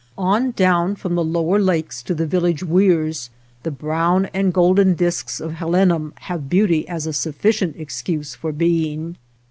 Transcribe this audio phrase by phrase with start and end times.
[0.17, 3.29] On, down from the lower lakes to the village weirs,
[3.61, 9.17] the brown and golden disks of helenum have beauty as a sufficient excuse for being.